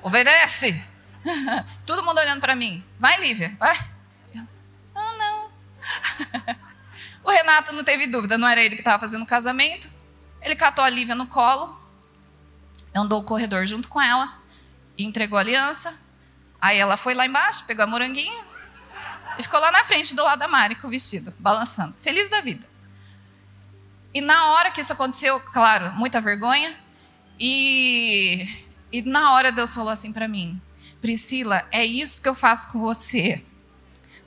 [0.02, 0.80] obedece.
[1.84, 2.84] Todo mundo olhando para mim.
[3.00, 3.76] Vai, Lívia, vai.
[4.94, 5.50] ah, não.
[7.24, 9.90] o Renato não teve dúvida, não era ele que estava fazendo o casamento.
[10.40, 11.80] Ele catou a Lívia no colo,
[12.94, 14.42] andou o corredor junto com ela
[15.04, 15.94] entregou a aliança.
[16.60, 18.44] Aí ela foi lá embaixo, pegou a moranguinha
[19.38, 22.40] e ficou lá na frente do lado da Mari com o vestido, balançando, feliz da
[22.40, 22.68] vida.
[24.14, 26.76] E na hora que isso aconteceu, claro, muita vergonha.
[27.44, 28.46] E,
[28.92, 30.62] e na hora Deus falou assim para mim:
[31.00, 33.44] Priscila, é isso que eu faço com você.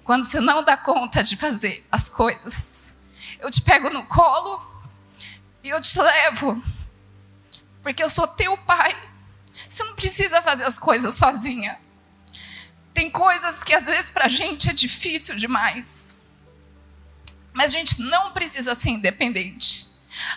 [0.03, 2.93] Quando você não dá conta de fazer as coisas,
[3.39, 4.61] eu te pego no colo
[5.63, 6.61] e eu te levo,
[7.81, 8.93] porque eu sou teu pai.
[9.69, 11.79] Você não precisa fazer as coisas sozinha.
[12.93, 16.17] Tem coisas que às vezes para a gente é difícil demais,
[17.53, 19.94] mas a gente não precisa ser independente.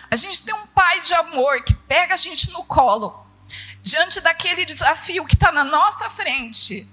[0.09, 3.29] A gente tem um pai de amor que pega a gente no colo
[3.81, 6.87] diante daquele desafio que está na nossa frente,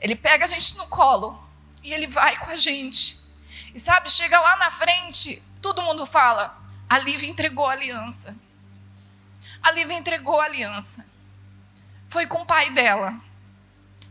[0.00, 1.42] ele pega a gente no colo
[1.82, 3.18] e ele vai com a gente.
[3.74, 6.58] E sabe, chega lá na frente, todo mundo fala:
[6.88, 8.36] a Lívia entregou a aliança.
[9.62, 11.06] A Lívia entregou a aliança.
[12.08, 13.18] Foi com o pai dela,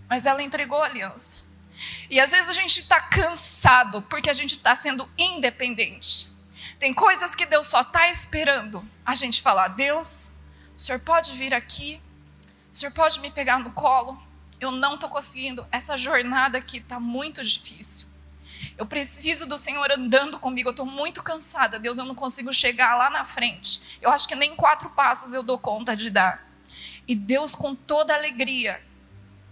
[0.09, 1.45] mas ela entregou a aliança.
[2.09, 6.34] E às vezes a gente está cansado porque a gente está sendo independente.
[6.79, 10.33] Tem coisas que Deus só está esperando a gente falar: Deus,
[10.75, 12.01] o senhor pode vir aqui
[12.75, 14.21] o senhor pode me pegar no colo?
[14.59, 15.65] Eu não estou conseguindo.
[15.71, 18.05] Essa jornada aqui está muito difícil.
[18.77, 20.67] Eu preciso do Senhor andando comigo.
[20.67, 21.79] Eu estou muito cansada.
[21.79, 23.97] Deus, eu não consigo chegar lá na frente.
[24.01, 26.45] Eu acho que nem quatro passos eu dou conta de dar.
[27.07, 28.83] E Deus, com toda alegria,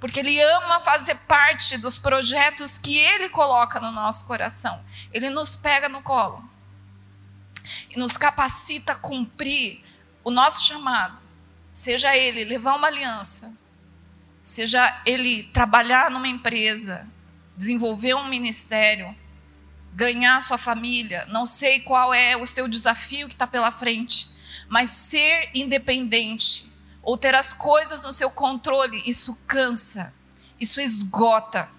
[0.02, 4.84] porque Ele ama fazer parte dos projetos que Ele coloca no nosso coração.
[5.14, 6.44] Ele nos pega no colo
[7.90, 9.84] e nos capacita a cumprir
[10.24, 11.22] o nosso chamado
[11.74, 13.52] seja ele levar uma aliança,
[14.44, 17.08] seja ele trabalhar numa empresa,
[17.58, 19.14] desenvolver um ministério,
[19.92, 24.30] ganhar sua família, não sei qual é o seu desafio que está pela frente,
[24.70, 26.72] mas ser independente
[27.02, 30.14] ou ter as coisas no seu controle, isso cansa,
[30.60, 31.70] isso esgota.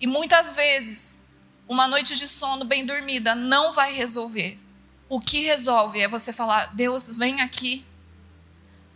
[0.00, 1.24] E muitas vezes,
[1.68, 4.58] uma noite de sono bem dormida não vai resolver.
[5.14, 7.86] O que resolve é você falar: Deus, vem aqui.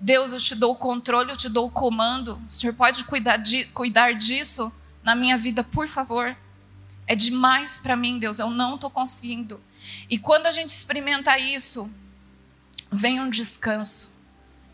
[0.00, 2.42] Deus, eu te dou o controle, eu te dou o comando.
[2.50, 6.36] O Senhor pode cuidar, de, cuidar disso na minha vida, por favor.
[7.06, 9.62] É demais para mim, Deus, eu não estou conseguindo.
[10.10, 11.88] E quando a gente experimenta isso,
[12.90, 14.12] vem um descanso.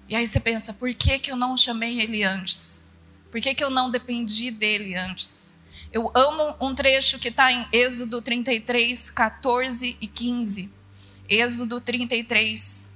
[0.09, 2.91] E aí você pensa, por que, que eu não chamei ele antes?
[3.31, 5.55] Por que, que eu não dependi dele antes?
[5.93, 10.84] Eu amo um trecho que está em Êxodo 33, 14 e 15.
[11.29, 12.93] Êxodo 33,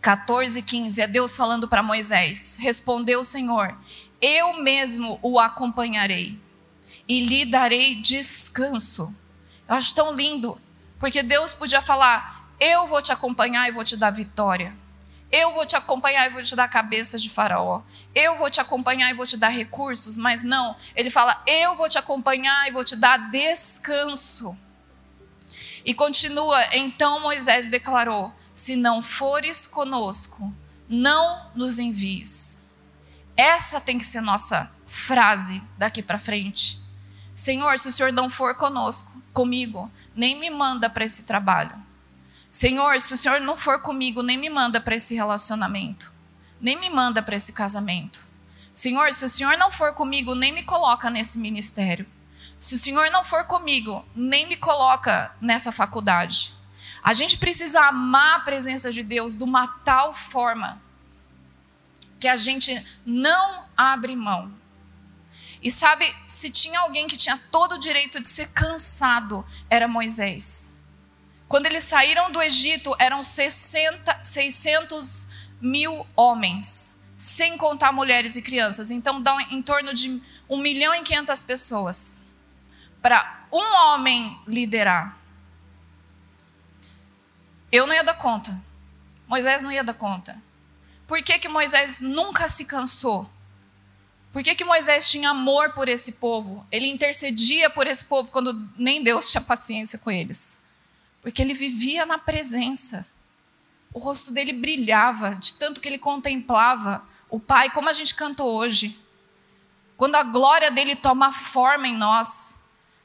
[0.00, 1.00] 14 e 15.
[1.00, 2.56] É Deus falando para Moisés.
[2.60, 3.76] Respondeu o Senhor:
[4.20, 6.38] Eu mesmo o acompanharei
[7.08, 9.14] e lhe darei descanso.
[9.66, 10.60] Eu acho tão lindo,
[10.98, 14.76] porque Deus podia falar: Eu vou te acompanhar e vou te dar vitória.
[15.30, 17.82] Eu vou te acompanhar e vou te dar cabeça de Faraó.
[18.14, 20.16] Eu vou te acompanhar e vou te dar recursos.
[20.16, 24.56] Mas não, ele fala: Eu vou te acompanhar e vou te dar descanso.
[25.84, 30.52] E continua: Então Moisés declarou: Se não fores conosco,
[30.88, 32.66] não nos envies.
[33.36, 36.80] Essa tem que ser nossa frase daqui para frente.
[37.34, 41.76] Senhor, se o Senhor não for conosco, comigo, nem me manda para esse trabalho.
[42.50, 46.12] Senhor, se o Senhor não for comigo, nem me manda para esse relacionamento,
[46.60, 48.26] nem me manda para esse casamento.
[48.74, 52.06] Senhor, se o Senhor não for comigo, nem me coloca nesse ministério.
[52.58, 56.54] Se o Senhor não for comigo, nem me coloca nessa faculdade.
[57.02, 60.82] A gente precisa amar a presença de Deus de uma tal forma
[62.18, 64.52] que a gente não abre mão.
[65.62, 70.80] E sabe, se tinha alguém que tinha todo o direito de ser cansado, era Moisés.
[71.48, 75.28] Quando eles saíram do Egito, eram 60, 600
[75.60, 78.90] mil homens, sem contar mulheres e crianças.
[78.90, 82.27] Então, dá em torno de 1 milhão e 500 pessoas.
[83.00, 85.16] Para um homem liderar.
[87.70, 88.60] Eu não ia dar conta.
[89.26, 90.40] Moisés não ia dar conta.
[91.06, 93.28] Por que, que Moisés nunca se cansou?
[94.32, 96.66] Por que, que Moisés tinha amor por esse povo?
[96.70, 100.60] Ele intercedia por esse povo quando nem Deus tinha paciência com eles.
[101.20, 103.06] Porque ele vivia na presença.
[103.92, 108.54] O rosto dele brilhava de tanto que ele contemplava o Pai, como a gente cantou
[108.54, 108.98] hoje.
[109.96, 112.57] Quando a glória dele toma forma em nós,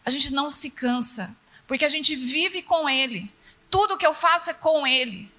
[0.05, 1.35] a gente não se cansa,
[1.67, 3.31] porque a gente vive com ele.
[3.69, 5.31] Tudo que eu faço é com ele.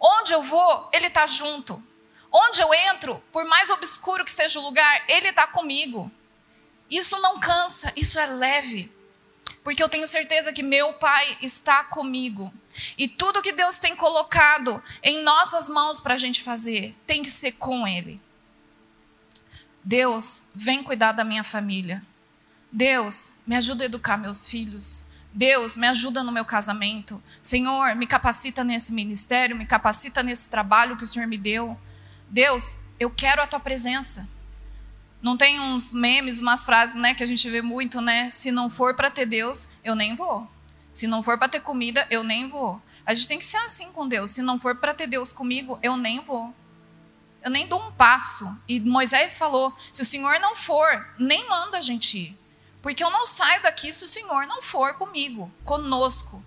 [0.00, 1.82] Onde eu vou, ele está junto.
[2.30, 6.10] Onde eu entro, por mais obscuro que seja o lugar, ele está comigo.
[6.90, 8.92] Isso não cansa, isso é leve
[9.68, 12.50] porque eu tenho certeza que meu Pai está comigo.
[12.96, 17.28] E tudo que Deus tem colocado em nossas mãos para a gente fazer tem que
[17.30, 18.18] ser com Ele.
[19.84, 22.02] Deus, vem cuidar da minha família.
[22.70, 25.06] Deus, me ajuda a educar meus filhos.
[25.32, 27.22] Deus, me ajuda no meu casamento.
[27.40, 31.78] Senhor, me capacita nesse ministério, me capacita nesse trabalho que o Senhor me deu.
[32.28, 34.28] Deus, eu quero a tua presença.
[35.20, 38.30] Não tem uns memes, umas frases, né, que a gente vê muito, né?
[38.30, 40.48] Se não for para ter Deus, eu nem vou.
[40.90, 42.80] Se não for para ter comida, eu nem vou.
[43.04, 44.30] A gente tem que ser assim com Deus.
[44.32, 46.54] Se não for para ter Deus comigo, eu nem vou.
[47.42, 48.56] Eu nem dou um passo.
[48.68, 52.37] E Moisés falou: se o Senhor não for, nem manda a gente ir.
[52.80, 56.44] Porque eu não saio daqui se o Senhor não for comigo, conosco.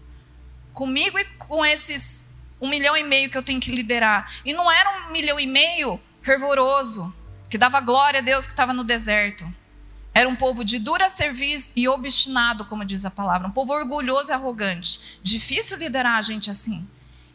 [0.74, 4.32] Comigo e com esses um milhão e meio que eu tenho que liderar.
[4.46, 7.14] E não era um milhão e meio fervoroso
[7.50, 9.52] que dava glória a Deus que estava no deserto.
[10.14, 14.32] Era um povo de dura serviço e obstinado, como diz a palavra, um povo orgulhoso
[14.32, 15.20] e arrogante.
[15.24, 16.88] Difícil liderar a gente assim.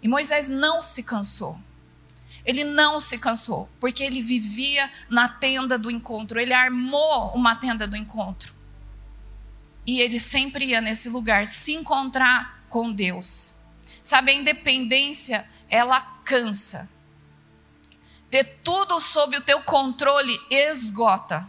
[0.03, 1.59] E Moisés não se cansou.
[2.45, 6.39] Ele não se cansou, porque ele vivia na tenda do encontro.
[6.39, 8.55] Ele armou uma tenda do encontro.
[9.87, 13.55] E ele sempre ia nesse lugar se encontrar com Deus.
[14.03, 16.91] Sabe, a independência, ela cansa.
[18.29, 21.49] Ter tudo sob o teu controle esgota.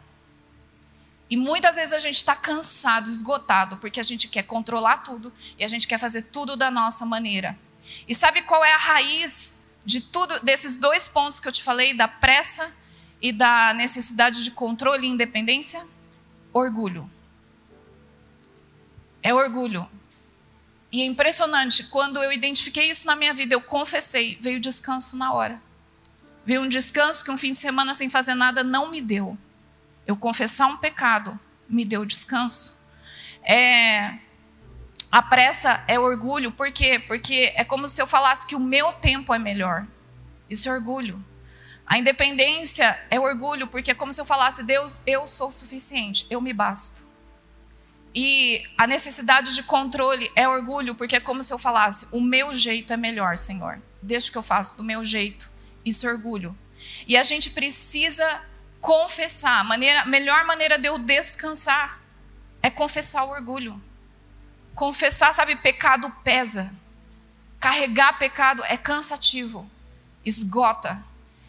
[1.30, 5.64] E muitas vezes a gente está cansado, esgotado, porque a gente quer controlar tudo e
[5.64, 7.58] a gente quer fazer tudo da nossa maneira.
[8.08, 11.94] E sabe qual é a raiz de tudo, desses dois pontos que eu te falei,
[11.94, 12.74] da pressa
[13.22, 15.86] e da necessidade de controle e independência?
[16.54, 17.10] Orgulho.
[19.28, 19.86] É orgulho.
[20.90, 25.34] E é impressionante, quando eu identifiquei isso na minha vida, eu confessei, veio descanso na
[25.34, 25.62] hora.
[26.46, 29.38] Veio um descanso que um fim de semana sem fazer nada não me deu.
[30.06, 31.38] Eu confessar um pecado
[31.68, 32.82] me deu descanso.
[33.44, 34.18] É,
[35.12, 36.98] a pressa é orgulho, por quê?
[36.98, 39.86] Porque é como se eu falasse que o meu tempo é melhor.
[40.50, 41.22] Isso é orgulho.
[41.86, 46.40] A independência é orgulho, porque é como se eu falasse, Deus, eu sou suficiente, eu
[46.40, 47.07] me basto.
[48.20, 52.52] E a necessidade de controle é orgulho, porque é como se eu falasse, o meu
[52.52, 53.80] jeito é melhor, Senhor.
[54.02, 55.48] Deixa que eu faço do meu jeito.
[55.86, 56.58] Isso é orgulho.
[57.06, 58.42] E a gente precisa
[58.82, 59.60] confessar.
[59.60, 62.02] A maneira, melhor maneira de eu descansar
[62.64, 63.80] é confessar o orgulho.
[64.74, 66.74] Confessar, sabe, pecado pesa.
[67.60, 69.70] Carregar pecado é cansativo,
[70.26, 71.06] esgota.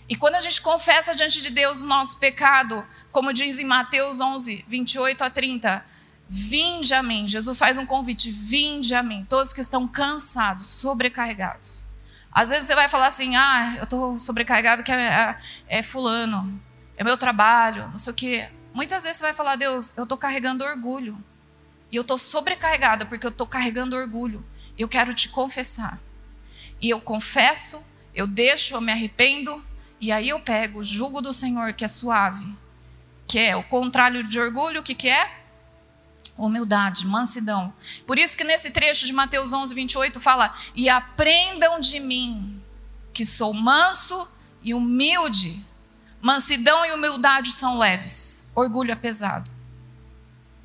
[0.07, 4.20] E quando a gente confessa diante de Deus o nosso pecado, como diz em Mateus
[4.20, 5.96] 11, 28 a 30,
[6.29, 7.27] vinde a mim.
[7.27, 11.85] Jesus faz um convite: vinde a mim, todos que estão cansados, sobrecarregados.
[12.31, 15.38] Às vezes você vai falar assim: ah, eu estou sobrecarregado, que é, é,
[15.69, 16.61] é, fulano,
[16.97, 18.49] é meu trabalho, não sei o quê.
[18.75, 21.19] Muitas vezes você vai falar: Deus, eu estou carregando orgulho.
[21.91, 24.45] E eu estou sobrecarregada porque eu estou carregando orgulho.
[24.79, 25.99] Eu quero te confessar.
[26.81, 27.83] E eu confesso,
[28.14, 29.64] eu deixo, eu me arrependo.
[30.01, 32.55] E aí eu pego o jugo do Senhor, que é suave.
[33.27, 35.38] Que é o contrário de orgulho, o que, que é?
[36.38, 37.74] Humildade, mansidão.
[38.07, 42.62] Por isso que nesse trecho de Mateus 11, 28 fala: E aprendam de mim,
[43.12, 44.29] que sou manso
[44.62, 45.66] e humilde.
[46.22, 49.51] Mansidão e humildade são leves, orgulho é pesado.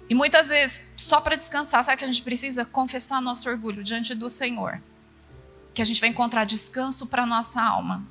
[0.10, 4.14] E muitas vezes, só para descansar, sabe que a gente precisa confessar nosso orgulho diante
[4.14, 4.82] do Senhor.
[5.74, 8.06] Que a gente vai encontrar descanso para nossa alma.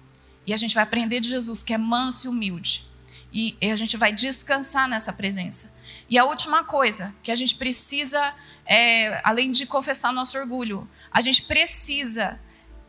[0.44, 2.91] E a gente vai aprender de Jesus, que é manso e humilde.
[3.32, 5.72] E a gente vai descansar nessa presença.
[6.08, 8.34] E a última coisa que a gente precisa,
[8.66, 12.38] é, além de confessar nosso orgulho, a gente precisa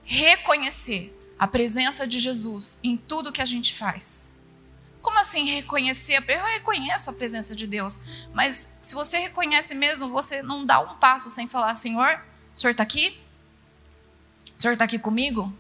[0.04, 4.34] reconhecer a presença de Jesus em tudo que a gente faz.
[5.02, 6.24] Como assim reconhecer?
[6.28, 8.00] Eu reconheço a presença de Deus,
[8.34, 12.22] mas se você reconhece mesmo, você não dá um passo sem falar: Senhor,
[12.54, 13.20] o Senhor está aqui?
[14.58, 15.54] O Senhor está aqui comigo?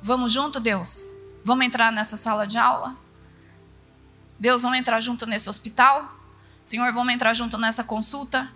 [0.00, 1.10] Vamos junto, Deus?
[1.44, 2.96] Vamos entrar nessa sala de aula?
[4.40, 6.18] Deus, vamos entrar junto nesse hospital?
[6.64, 8.50] Senhor, vamos entrar junto nessa consulta?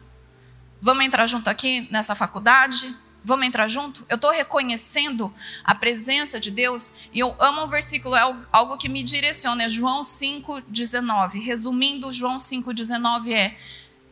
[0.80, 2.96] Vamos entrar junto aqui nessa faculdade?
[3.22, 4.02] Vamos entrar junto?
[4.08, 8.20] Eu estou reconhecendo a presença de Deus e eu amo o versículo, é
[8.50, 11.42] algo que me direciona, é João 5,19.
[11.44, 13.54] Resumindo, João 5,19 é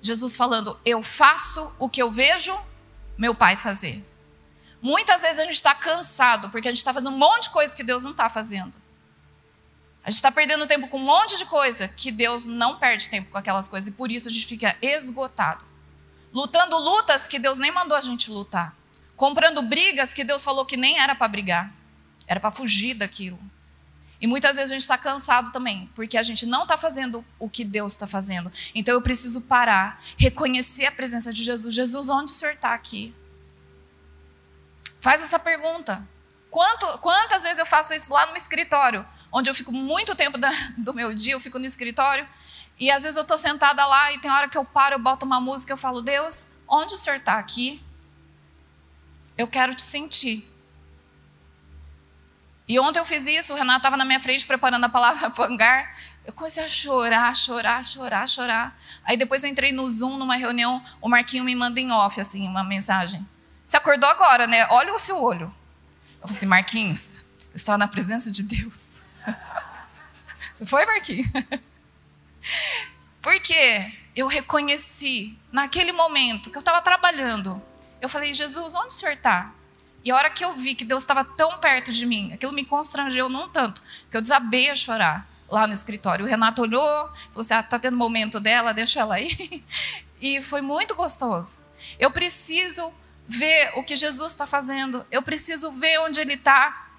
[0.02, 2.54] Jesus falando: Eu faço o que eu vejo
[3.16, 4.06] meu pai fazer.
[4.82, 7.74] Muitas vezes a gente está cansado porque a gente está fazendo um monte de coisa
[7.74, 8.81] que Deus não está fazendo.
[10.04, 13.30] A gente está perdendo tempo com um monte de coisa que Deus não perde tempo
[13.30, 15.64] com aquelas coisas e por isso a gente fica esgotado.
[16.32, 18.74] Lutando lutas que Deus nem mandou a gente lutar
[19.22, 21.72] comprando brigas que Deus falou que nem era para brigar,
[22.26, 23.38] era para fugir daquilo.
[24.20, 27.48] E muitas vezes a gente está cansado também, porque a gente não está fazendo o
[27.48, 28.50] que Deus está fazendo.
[28.74, 31.72] Então eu preciso parar, reconhecer a presença de Jesus.
[31.72, 33.14] Jesus, onde o Senhor está aqui?
[34.98, 36.04] Faz essa pergunta.
[36.52, 40.50] Quanto, quantas vezes eu faço isso lá no escritório, onde eu fico muito tempo da,
[40.76, 42.28] do meu dia, eu fico no escritório,
[42.78, 45.24] e às vezes eu estou sentada lá e tem hora que eu paro, eu boto
[45.24, 47.82] uma música, eu falo, Deus, onde o Senhor está aqui?
[49.38, 50.46] Eu quero te sentir.
[52.68, 55.96] E ontem eu fiz isso, o Renato estava na minha frente preparando a palavra pangar.
[56.22, 58.78] Eu comecei a chorar, chorar, chorar, chorar.
[59.04, 62.46] Aí depois eu entrei no Zoom, numa reunião, o Marquinho me manda em off, assim,
[62.46, 63.26] uma mensagem.
[63.64, 64.66] Você acordou agora, né?
[64.68, 65.61] Olha o seu olho.
[66.22, 69.02] Eu falei assim, Marquinhos, eu estava na presença de Deus.
[70.64, 71.26] Foi, Marquinhos?
[73.20, 77.60] Porque eu reconheci, naquele momento, que eu estava trabalhando,
[78.00, 79.52] eu falei, Jesus, onde o senhor está?
[80.04, 82.64] E a hora que eu vi que Deus estava tão perto de mim, aquilo me
[82.64, 86.24] constrangeu num tanto, que eu desabei a chorar lá no escritório.
[86.24, 89.62] O Renato olhou, falou assim: ah, tá tendo momento dela, deixa ela aí.
[90.24, 91.58] E foi muito gostoso.
[91.98, 92.94] Eu preciso
[93.32, 96.90] ver o que Jesus está fazendo, eu preciso ver onde Ele está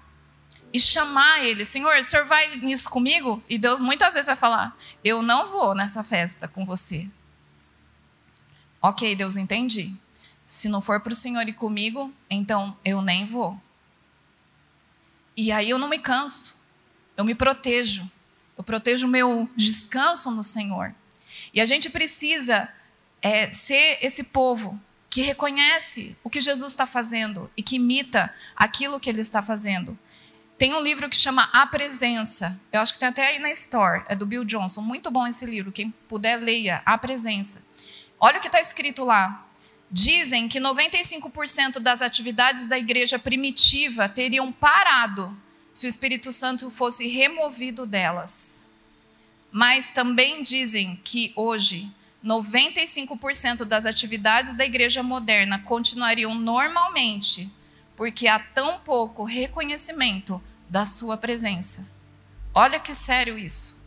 [0.72, 3.42] e chamar Ele: Senhor, o senhor vai nisso comigo?
[3.48, 7.08] E Deus muitas vezes vai falar: Eu não vou nessa festa com você.
[8.82, 9.94] Ok, Deus, entendi.
[10.44, 13.58] Se não for para o Senhor ir comigo, então eu nem vou.
[15.36, 16.60] E aí eu não me canso,
[17.16, 18.10] eu me protejo,
[18.58, 20.94] eu protejo o meu descanso no Senhor.
[21.52, 22.68] E a gente precisa
[23.22, 24.78] é, ser esse povo
[25.14, 29.96] que reconhece o que Jesus está fazendo e que imita aquilo que ele está fazendo.
[30.58, 32.60] Tem um livro que chama A Presença.
[32.72, 34.02] Eu acho que tem até aí na Store.
[34.08, 34.80] É do Bill Johnson.
[34.80, 35.70] Muito bom esse livro.
[35.70, 36.82] Quem puder, leia.
[36.84, 37.62] A Presença.
[38.18, 39.46] Olha o que está escrito lá.
[39.88, 45.32] Dizem que 95% das atividades da igreja primitiva teriam parado
[45.72, 48.66] se o Espírito Santo fosse removido delas.
[49.52, 51.88] Mas também dizem que hoje
[52.24, 57.52] 95% das atividades da igreja moderna continuariam normalmente,
[57.94, 61.86] porque há tão pouco reconhecimento da sua presença.
[62.54, 63.84] Olha que sério isso.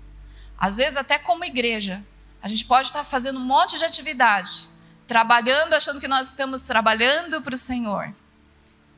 [0.58, 2.06] Às vezes, até como igreja,
[2.42, 4.70] a gente pode estar fazendo um monte de atividade,
[5.08, 8.14] trabalhando, achando que nós estamos trabalhando para o Senhor.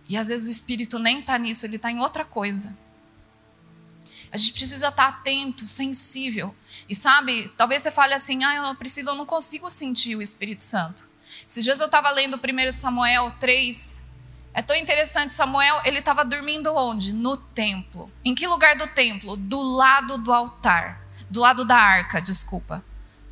[0.08, 2.76] E às vezes o Espírito nem está nisso, ele está em outra coisa.
[4.32, 6.55] A gente precisa estar atento, sensível.
[6.88, 10.63] E sabe, talvez você fale assim: ah, eu preciso, eu não consigo sentir o Espírito
[10.63, 11.09] Santo.
[11.47, 14.07] Esses dias eu estava lendo 1 Samuel 3.
[14.53, 17.13] É tão interessante, Samuel, ele estava dormindo onde?
[17.13, 18.11] No templo.
[18.25, 19.38] Em que lugar do templo?
[19.38, 21.01] Do lado do altar.
[21.30, 22.84] Do lado da arca, desculpa.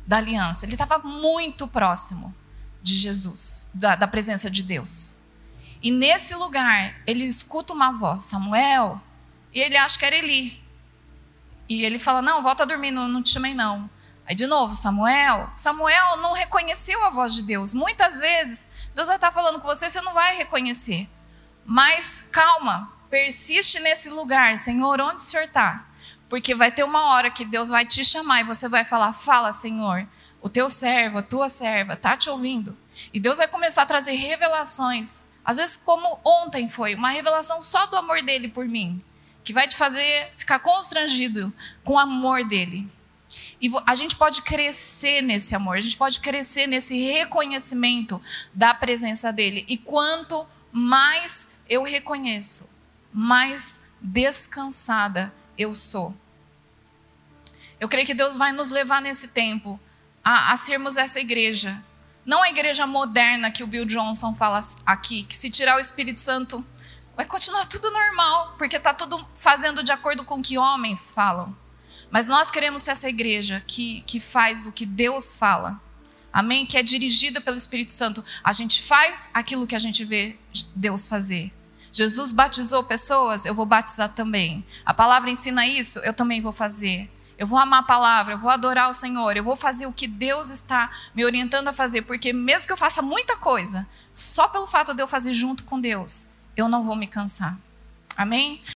[0.06, 0.64] Da aliança.
[0.64, 2.34] Ele estava muito próximo
[2.82, 5.18] de Jesus, da, da presença de Deus.
[5.82, 9.00] E nesse lugar, ele escuta uma voz, Samuel,
[9.52, 10.60] e ele acha que era Eli.
[11.68, 13.88] E ele fala: Não, volta a dormir, não, não te chamei não.
[14.26, 15.50] Aí de novo, Samuel.
[15.54, 17.74] Samuel não reconheceu a voz de Deus.
[17.74, 21.08] Muitas vezes, Deus vai estar falando com você, você não vai reconhecer.
[21.64, 25.86] Mas calma, persiste nesse lugar, Senhor, onde o Senhor está?
[26.28, 29.52] Porque vai ter uma hora que Deus vai te chamar e você vai falar: Fala,
[29.52, 30.06] Senhor,
[30.40, 32.76] o teu servo, a tua serva, está te ouvindo.
[33.12, 35.26] E Deus vai começar a trazer revelações.
[35.44, 39.02] Às vezes, como ontem foi, uma revelação só do amor dele por mim
[39.48, 41.50] que vai te fazer ficar constrangido
[41.82, 42.86] com o amor dele.
[43.58, 48.20] E a gente pode crescer nesse amor, a gente pode crescer nesse reconhecimento
[48.52, 49.64] da presença dele.
[49.66, 52.70] E quanto mais eu reconheço,
[53.10, 56.14] mais descansada eu sou.
[57.80, 59.80] Eu creio que Deus vai nos levar nesse tempo
[60.22, 61.82] a, a sermos essa igreja.
[62.22, 66.20] Não a igreja moderna que o Bill Johnson fala aqui, que se tirar o Espírito
[66.20, 66.62] Santo
[67.18, 71.52] vai continuar tudo normal, porque está tudo fazendo de acordo com o que homens falam.
[72.12, 75.80] Mas nós queremos ser essa igreja que, que faz o que Deus fala.
[76.32, 76.64] Amém?
[76.64, 78.24] Que é dirigida pelo Espírito Santo.
[78.44, 80.38] A gente faz aquilo que a gente vê
[80.76, 81.52] Deus fazer.
[81.90, 84.64] Jesus batizou pessoas, eu vou batizar também.
[84.86, 87.10] A palavra ensina isso, eu também vou fazer.
[87.36, 90.06] Eu vou amar a palavra, eu vou adorar o Senhor, eu vou fazer o que
[90.06, 94.68] Deus está me orientando a fazer, porque mesmo que eu faça muita coisa, só pelo
[94.68, 97.56] fato de eu fazer junto com Deus, eu não vou me cansar.
[98.16, 98.60] Amém?